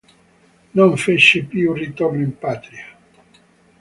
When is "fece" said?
0.97-1.43